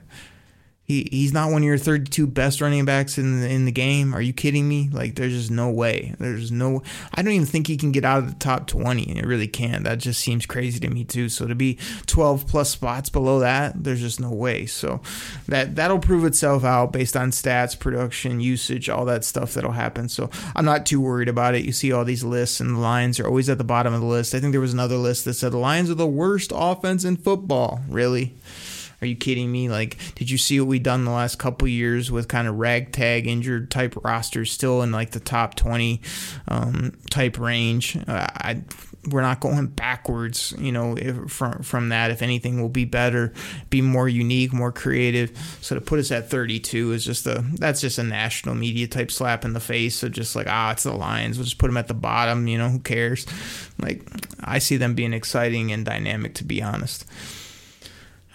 [0.86, 4.14] he he's not one of your 32 best running backs in the, in the game.
[4.14, 4.90] Are you kidding me?
[4.92, 6.14] Like there's just no way.
[6.20, 9.18] There's no I don't even think he can get out of the top 20 and
[9.18, 9.86] it really can't.
[9.86, 11.30] That just seems crazy to me too.
[11.30, 14.66] So to be 12 plus spots below that, there's just no way.
[14.66, 15.00] So
[15.48, 20.10] that that'll prove itself out based on stats, production, usage, all that stuff that'll happen.
[20.10, 21.64] So I'm not too worried about it.
[21.64, 24.08] You see all these lists and the Lions are always at the bottom of the
[24.08, 24.36] list.
[24.36, 27.16] I think there was another list that said the Lions are the worst offense in
[27.16, 27.80] football.
[27.88, 28.34] Really?
[29.04, 29.68] Are you kidding me?
[29.68, 33.28] Like, did you see what we've done the last couple years with kind of ragtag
[33.28, 36.00] injured type rosters still in like the top 20
[36.48, 37.98] um, type range?
[38.08, 38.62] Uh, I
[39.10, 42.12] we're not going backwards, you know, if, from from that.
[42.12, 43.34] If anything, we'll be better,
[43.70, 45.38] be more unique, more creative.
[45.60, 49.12] So to put us at 32 is just a that's just a national media type
[49.12, 49.98] slap in the face.
[49.98, 51.38] So just like ah, it's the Lions.
[51.38, 52.48] We'll just put them at the bottom.
[52.48, 53.26] You know, who cares?
[53.82, 54.08] Like
[54.40, 57.06] I see them being exciting and dynamic, to be honest.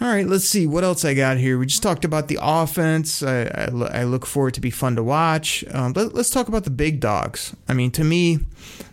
[0.01, 1.59] All right, let's see what else I got here.
[1.59, 3.21] We just talked about the offense.
[3.21, 5.65] I, I, I look forward to be fun to watch.
[5.73, 7.53] Um, let, let's talk about the big dogs.
[7.69, 8.39] I mean, to me,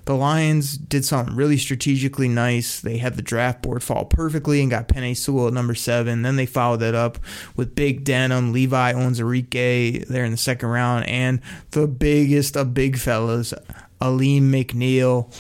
[0.06, 2.80] the Lions did something really strategically nice.
[2.82, 6.24] They had the draft board fall perfectly and got Penei Sewell at number seven.
[6.24, 7.20] Then they followed that up
[7.56, 11.40] with Big Denim, Levi Onwuzurike there in the second round, and
[11.70, 13.54] the biggest of big fellas,
[14.02, 15.32] Alim McNeill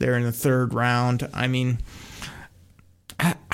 [0.00, 1.28] there in the third round.
[1.32, 1.78] I mean,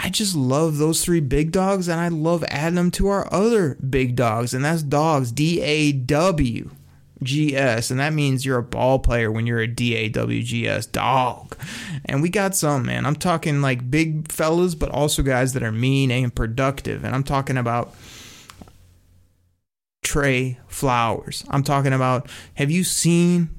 [0.02, 3.76] I, just love those three big dogs, and I love adding them to our other
[3.76, 6.70] big dogs, and that's dogs, D A W
[7.22, 10.42] G S, and that means you're a ball player when you're a D A W
[10.42, 11.54] G S dog.
[12.06, 13.04] And we got some, man.
[13.04, 17.04] I'm talking like big fellas, but also guys that are mean and productive.
[17.04, 17.94] And I'm talking about
[20.02, 21.44] Trey Flowers.
[21.50, 23.50] I'm talking about, have you seen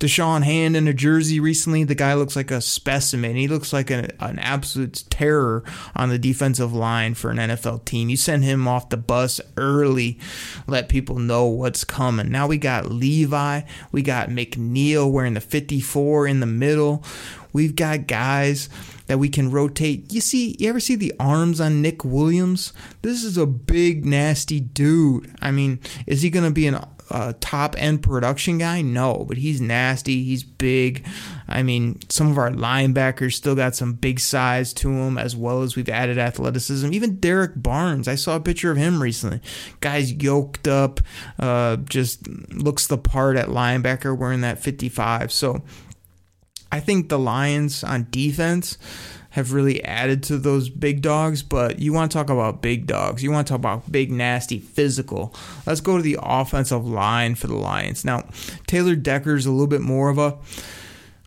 [0.00, 1.84] Da'Shawn Hand in a jersey recently.
[1.84, 3.36] The guy looks like a specimen.
[3.36, 5.62] He looks like an, an absolute terror
[5.94, 8.08] on the defensive line for an NFL team.
[8.08, 10.18] You send him off the bus early,
[10.66, 12.30] let people know what's coming.
[12.30, 17.04] Now we got Levi, we got McNeill wearing the 54 in the middle.
[17.52, 18.68] We've got guys
[19.06, 20.12] that we can rotate.
[20.12, 22.72] You see, you ever see the arms on Nick Williams?
[23.02, 25.32] This is a big, nasty dude.
[25.40, 28.82] I mean, is he going to be an a top end production guy?
[28.82, 30.24] No, but he's nasty.
[30.24, 31.06] He's big.
[31.46, 35.62] I mean, some of our linebackers still got some big size to them, as well
[35.62, 36.92] as we've added athleticism.
[36.92, 39.40] Even Derrick Barnes, I saw a picture of him recently.
[39.80, 41.00] Guy's yoked up,
[41.38, 45.30] uh, just looks the part at linebacker wearing that 55.
[45.32, 45.62] So
[46.72, 48.78] I think the Lions on defense
[49.34, 53.20] have really added to those big dogs, but you want to talk about big dogs.
[53.20, 55.34] You want to talk about big, nasty, physical.
[55.66, 58.04] Let's go to the offensive line for the Lions.
[58.04, 58.28] Now,
[58.68, 60.38] Taylor Decker's is a little bit more of a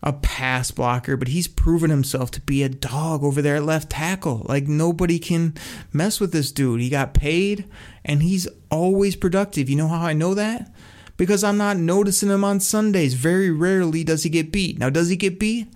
[0.02, 3.90] a pass blocker, but he's proven himself to be a dog over there at left
[3.90, 4.46] tackle.
[4.48, 5.54] Like nobody can
[5.92, 6.80] mess with this dude.
[6.80, 7.68] He got paid
[8.06, 9.68] and he's always productive.
[9.68, 10.72] You know how I know that?
[11.18, 13.14] Because I'm not noticing him on Sundays.
[13.14, 14.78] Very rarely does he get beat.
[14.78, 15.66] Now, does he get beat?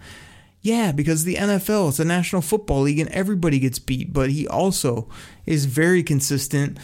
[0.62, 4.46] Yeah, because the NFL, it's a National Football League and everybody gets beat, but he
[4.46, 5.09] also
[5.44, 6.79] is very consistent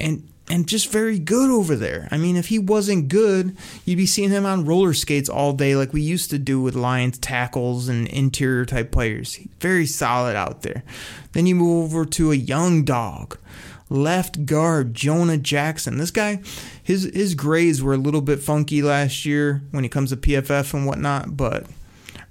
[0.00, 2.06] and and just very good over there.
[2.10, 5.74] I mean, if he wasn't good, you'd be seeing him on roller skates all day
[5.74, 9.38] like we used to do with Lions tackles and interior type players.
[9.60, 10.82] Very solid out there.
[11.32, 13.38] Then you move over to a young dog
[13.88, 15.98] left guard Jonah Jackson.
[15.98, 16.40] This guy,
[16.82, 20.74] his his grades were a little bit funky last year when it comes to PFF
[20.74, 21.66] and whatnot, but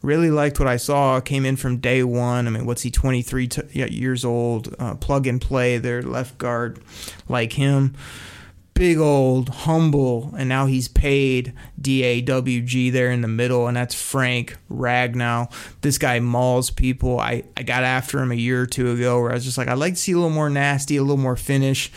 [0.04, 1.22] Really liked what I saw.
[1.22, 2.46] Came in from day one.
[2.46, 4.76] I mean, what's he, 23 t- years old?
[4.78, 6.80] Uh, plug and play there, left guard,
[7.30, 7.96] like him.
[8.74, 14.58] Big old, humble, and now he's paid DAWG there in the middle, and that's Frank
[14.70, 15.50] Ragnow.
[15.82, 17.20] This guy mauls people.
[17.20, 19.70] I, I got after him a year or two ago where I was just like,
[19.70, 21.92] I'd like to see a little more nasty, a little more finish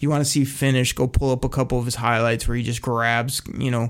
[0.00, 2.62] you want to see finish, go pull up a couple of his highlights where he
[2.62, 3.88] just grabs, you know,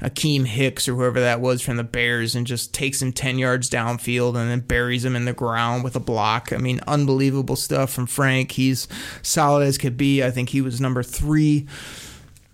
[0.00, 3.68] Akiem Hicks or whoever that was from the Bears and just takes him 10 yards
[3.68, 6.52] downfield and then buries him in the ground with a block.
[6.52, 8.52] I mean, unbelievable stuff from Frank.
[8.52, 8.88] He's
[9.22, 10.22] solid as could be.
[10.22, 11.66] I think he was number three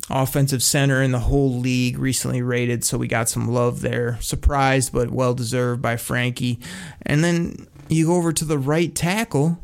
[0.08, 4.18] offensive center in the whole league recently rated, so we got some love there.
[4.20, 6.60] Surprised, but well deserved by Frankie.
[7.02, 9.58] And then you go over to the right tackle.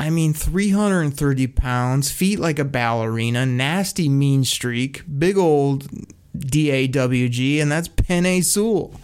[0.00, 5.88] I mean, 330 pounds, feet like a ballerina, nasty mean streak, big old
[6.34, 8.98] DAWG, and that's Penei Sewell.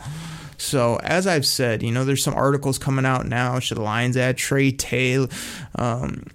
[0.56, 3.58] So, as I've said, you know, there's some articles coming out now.
[3.58, 5.28] Should the Lions add Trey Taylor?
[5.74, 6.28] Um,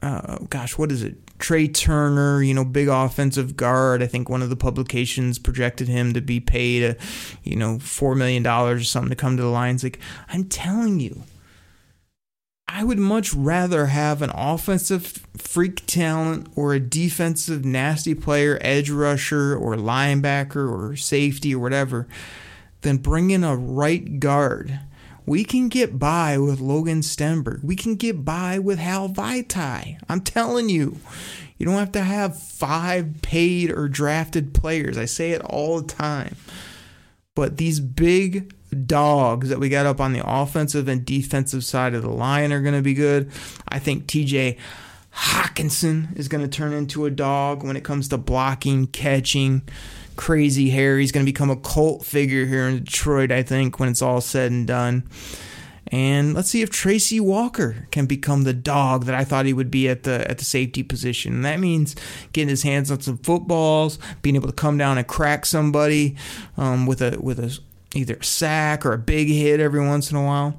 [0.00, 1.22] uh, gosh, what is it?
[1.36, 4.02] Trai Turner, you know, big offensive guard.
[4.02, 6.96] I think one of the publications projected him to be paid, a,
[7.44, 9.82] you know, $4 million or something to come to the Lions.
[9.82, 11.24] Like, I'm telling you,
[12.72, 18.90] I would much rather have an offensive freak talent or a defensive nasty player, edge
[18.90, 22.06] rusher or linebacker or safety or whatever,
[22.82, 24.78] than bring in a right guard.
[25.26, 27.64] We can get by with Logan Stenberg.
[27.64, 29.98] We can get by with Hal Vaitai.
[30.08, 30.98] I'm telling you,
[31.58, 34.96] you don't have to have five paid or drafted players.
[34.96, 36.36] I say it all the time.
[37.34, 42.02] But these big dogs that we got up on the offensive and defensive side of
[42.02, 43.30] the line are going to be good.
[43.68, 44.58] I think TJ
[45.14, 49.62] Hockenson is going to turn into a dog when it comes to blocking, catching,
[50.16, 50.98] crazy hair.
[50.98, 54.20] He's going to become a cult figure here in Detroit, I think, when it's all
[54.20, 55.08] said and done.
[55.92, 59.72] And let's see if Tracy Walker can become the dog that I thought he would
[59.72, 61.34] be at the at the safety position.
[61.34, 61.96] And that means
[62.32, 66.16] getting his hands on some footballs, being able to come down and crack somebody
[66.56, 67.58] um, with a with a
[67.94, 70.58] either a sack or a big hit every once in a while.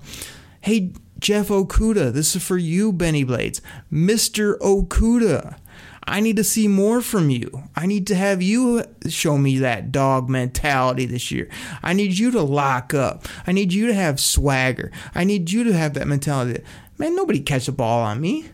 [0.62, 3.62] Hey, Jeff Okudah, this is for you, Bennie Blades.
[3.92, 4.58] Mr.
[4.60, 5.56] Okudah,
[6.04, 7.64] I need to see more from you.
[7.76, 11.48] I need to have you show me that dog mentality this year.
[11.84, 13.28] I need you to lock up.
[13.46, 14.92] I need you to have swagger.
[15.14, 16.64] I need you to have that mentality.
[16.98, 18.50] Man, nobody catch a ball on me.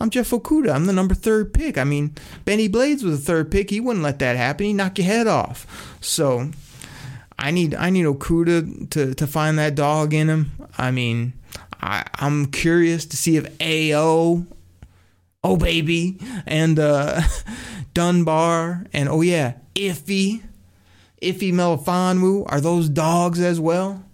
[0.00, 0.74] I'm Jeff Okudah.
[0.74, 1.76] I'm the number third pick.
[1.76, 2.14] I mean,
[2.44, 3.70] Bennie Blades was the third pick.
[3.70, 4.66] He wouldn't let that happen.
[4.66, 5.98] He'd knock your head off.
[6.00, 6.50] So
[7.38, 10.52] I need I need Okudah to, to find that dog in him.
[10.76, 11.34] I mean,
[11.80, 14.44] I, I'm curious to see if AO
[15.44, 17.22] oh baby, and uh,
[17.94, 20.42] Dunbar, and oh yeah, Iffy,
[21.22, 22.44] Iffy Melifonwu.
[22.48, 24.04] Are those dogs as well?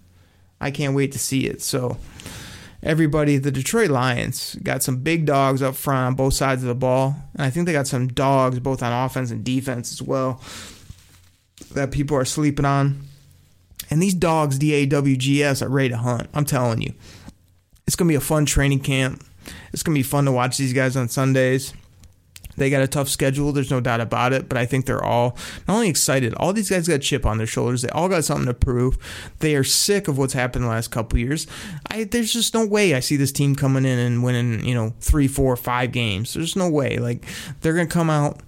[0.59, 1.61] I can't wait to see it.
[1.61, 1.97] So,
[2.81, 6.75] everybody, the Detroit Lions got some big dogs up front on both sides of the
[6.75, 10.41] ball, and I think they got some dogs both on offense and defense as well
[11.73, 13.01] that people are sleeping on.
[13.89, 16.27] And these dogs, D A W G S, are ready to hunt.
[16.33, 16.93] I'm telling you.
[17.87, 19.23] It's going to be a fun training camp.
[19.71, 21.73] It's going to be fun to watch these guys on Sundays.
[22.57, 25.37] They got a tough schedule, there's no doubt about it, but I think they're all
[25.67, 27.81] not only excited, all these guys got a chip on their shoulders.
[27.81, 28.97] They all got something to prove.
[29.39, 31.47] They are sick of what's happened the last couple years.
[31.91, 34.93] I, there's just no way I see this team coming in and winning, you know,
[35.01, 36.33] three, four, five games.
[36.33, 36.97] There's no way.
[36.97, 37.25] Like,
[37.59, 38.39] they're going to come out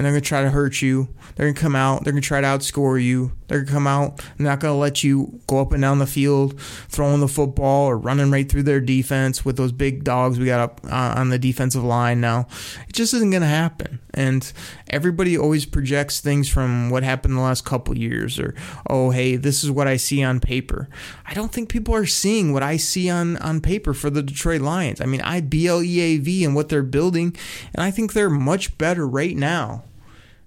[0.00, 1.08] and they're going to try to hurt you.
[1.36, 2.04] They're going to come out.
[2.04, 3.32] They're going to try to outscore you.
[3.48, 4.16] They're going to come out.
[4.16, 7.84] They're not going to let you go up and down the field throwing the football
[7.84, 11.28] or running right through their defense with those big dogs we got up uh, on
[11.28, 12.46] the defensive line now.
[12.88, 13.98] It just isn't going to happen.
[14.14, 14.50] And
[14.88, 18.54] everybody always projects things from what happened the last couple years or,
[18.88, 20.88] oh, hey, this is what I see on paper.
[21.26, 24.62] I don't think people are seeing what I see on, on paper for the Detroit
[24.62, 25.02] Lions.
[25.02, 27.36] I mean, I BLEAV and what they're building,
[27.74, 29.84] and I think they're much better right now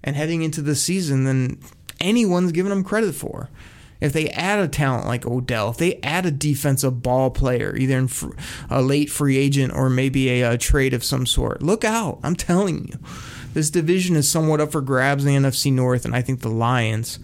[0.04, 1.58] and heading into the season than
[1.98, 3.48] anyone's giving them credit for.
[4.00, 7.96] If they add a talent like Odell, if they add a defensive ball player, either
[7.96, 8.10] in
[8.68, 12.20] a late free agent or maybe a, a trade of some sort, look out.
[12.22, 12.98] I'm telling you.
[13.54, 16.48] This division is somewhat up for grabs in the NFC North, and I think the
[16.48, 17.18] Lions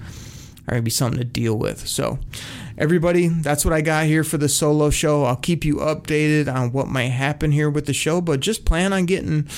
[0.66, 1.87] are going to be something to deal with.
[1.87, 2.20] So,
[2.78, 5.24] everybody, that's what I got here for the solo show.
[5.24, 8.93] I'll keep you updated on what might happen here with the show, but just plan
[8.93, 9.49] on getting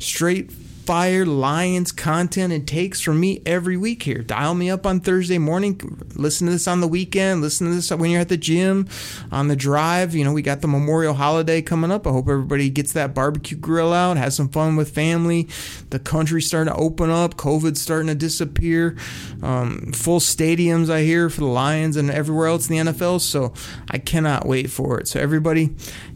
[0.00, 0.50] straight
[0.86, 4.22] fire Lions content and takes from me every week here.
[4.22, 5.80] Dial me up on Thursday morning.
[6.14, 7.42] Listen to this on the weekend.
[7.42, 8.88] Listen to this when you're at the gym,
[9.32, 10.14] on the drive.
[10.14, 12.06] You know, we got the Memorial Holiday coming up.
[12.06, 15.48] I hope everybody gets that barbecue grill out, has some fun with family.
[15.90, 17.34] The country's starting to open up.
[17.34, 18.96] COVID's starting to disappear.
[19.42, 23.20] Um, full stadiums, I hear, for the Lions and everywhere else in the NFL.
[23.20, 23.52] So
[23.90, 25.08] I cannot wait for it.
[25.08, 25.66] So, everybody,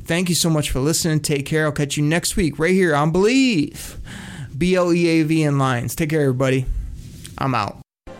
[0.04, 1.20] thank you so much for listening.
[1.20, 1.64] Take care.
[1.64, 3.98] I'll catch you next week right here on Bleav.
[4.60, 5.94] B L E A V and Lions.
[5.94, 6.66] Take care, everybody.
[7.38, 7.78] I'm out.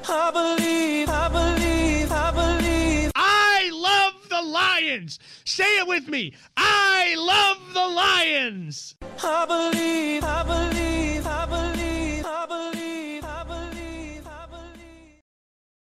[0.08, 3.12] I believe, I believe, I believe.
[3.14, 5.18] I love the Lions.
[5.44, 6.32] Say it with me.
[6.56, 8.96] I love the Lions.
[9.22, 15.20] I believe, I believe, I believe, I believe, I believe, I believe.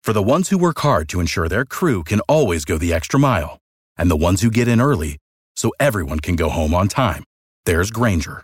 [0.01, 3.19] For the ones who work hard to ensure their crew can always go the extra
[3.19, 3.59] mile,
[3.99, 5.19] and the ones who get in early
[5.55, 7.23] so everyone can go home on time,
[7.65, 8.43] there's Grainger